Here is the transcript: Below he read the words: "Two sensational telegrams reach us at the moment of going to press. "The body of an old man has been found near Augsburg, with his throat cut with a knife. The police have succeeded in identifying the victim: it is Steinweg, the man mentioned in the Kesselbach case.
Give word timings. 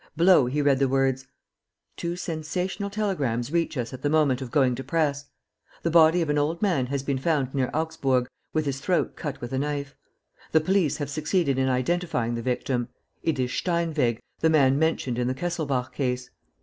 Below 0.17 0.47
he 0.47 0.63
read 0.63 0.79
the 0.79 0.87
words: 0.87 1.27
"Two 1.95 2.15
sensational 2.15 2.89
telegrams 2.89 3.51
reach 3.51 3.77
us 3.77 3.93
at 3.93 4.01
the 4.01 4.09
moment 4.09 4.41
of 4.41 4.49
going 4.49 4.73
to 4.73 4.83
press. 4.83 5.25
"The 5.83 5.91
body 5.91 6.23
of 6.23 6.29
an 6.31 6.39
old 6.39 6.59
man 6.59 6.87
has 6.87 7.03
been 7.03 7.19
found 7.19 7.53
near 7.53 7.69
Augsburg, 7.71 8.25
with 8.51 8.65
his 8.65 8.79
throat 8.79 9.15
cut 9.15 9.39
with 9.41 9.53
a 9.53 9.59
knife. 9.59 9.95
The 10.53 10.59
police 10.59 10.97
have 10.97 11.11
succeeded 11.11 11.59
in 11.59 11.69
identifying 11.69 12.33
the 12.33 12.41
victim: 12.41 12.89
it 13.21 13.37
is 13.37 13.51
Steinweg, 13.51 14.19
the 14.39 14.49
man 14.49 14.79
mentioned 14.79 15.19
in 15.19 15.27
the 15.27 15.35
Kesselbach 15.35 15.91
case. 15.93 16.31